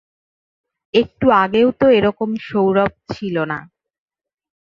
একটু 0.93 1.25
আগেও 1.41 1.69
তো 1.71 1.85
এ 1.89 1.99
রকম 2.01 2.29
সৌরভ 2.47 2.91
ছিল 3.09 3.35
না। 3.43 3.59